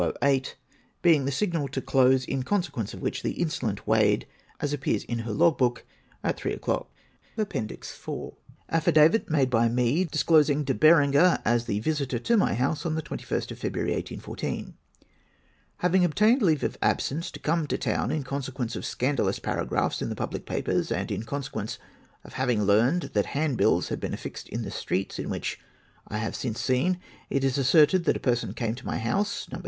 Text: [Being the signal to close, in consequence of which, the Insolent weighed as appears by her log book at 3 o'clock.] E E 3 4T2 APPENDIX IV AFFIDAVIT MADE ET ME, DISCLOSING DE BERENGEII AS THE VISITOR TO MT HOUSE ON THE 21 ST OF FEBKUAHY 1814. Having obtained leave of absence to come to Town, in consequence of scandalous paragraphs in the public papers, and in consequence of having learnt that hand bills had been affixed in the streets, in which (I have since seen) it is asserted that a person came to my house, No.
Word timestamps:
[Being 1.03 1.25
the 1.25 1.31
signal 1.31 1.67
to 1.67 1.79
close, 1.79 2.25
in 2.25 2.41
consequence 2.41 2.95
of 2.95 3.01
which, 3.01 3.21
the 3.21 3.33
Insolent 3.39 3.85
weighed 3.85 4.25
as 4.59 4.73
appears 4.73 5.05
by 5.05 5.13
her 5.17 5.31
log 5.31 5.59
book 5.59 5.85
at 6.23 6.37
3 6.37 6.53
o'clock.] 6.53 6.89
E 7.37 7.41
E 7.43 7.45
3 7.45 7.45
4T2 7.45 7.45
APPENDIX 7.45 8.07
IV 8.09 8.31
AFFIDAVIT 8.69 9.29
MADE 9.29 9.53
ET 9.53 9.67
ME, 9.71 10.05
DISCLOSING 10.05 10.63
DE 10.63 10.73
BERENGEII 10.73 11.37
AS 11.45 11.65
THE 11.65 11.79
VISITOR 11.81 12.17
TO 12.17 12.35
MT 12.35 12.55
HOUSE 12.55 12.83
ON 12.87 12.95
THE 12.95 13.03
21 13.03 13.41
ST 13.41 13.51
OF 13.51 13.59
FEBKUAHY 13.59 13.93
1814. 13.93 14.73
Having 15.77 16.05
obtained 16.05 16.41
leave 16.41 16.63
of 16.63 16.79
absence 16.81 17.29
to 17.29 17.39
come 17.39 17.67
to 17.67 17.77
Town, 17.77 18.09
in 18.09 18.23
consequence 18.23 18.75
of 18.75 18.87
scandalous 18.87 19.37
paragraphs 19.37 20.01
in 20.01 20.09
the 20.09 20.15
public 20.15 20.47
papers, 20.47 20.91
and 20.91 21.11
in 21.11 21.21
consequence 21.21 21.77
of 22.23 22.33
having 22.33 22.63
learnt 22.63 23.13
that 23.13 23.27
hand 23.37 23.55
bills 23.55 23.89
had 23.89 23.99
been 23.99 24.15
affixed 24.15 24.49
in 24.49 24.63
the 24.63 24.71
streets, 24.71 25.19
in 25.19 25.29
which 25.29 25.59
(I 26.07 26.17
have 26.17 26.35
since 26.35 26.59
seen) 26.59 26.97
it 27.29 27.43
is 27.43 27.59
asserted 27.59 28.05
that 28.05 28.17
a 28.17 28.19
person 28.19 28.55
came 28.55 28.73
to 28.73 28.85
my 28.87 28.97
house, 28.97 29.45
No. 29.51 29.59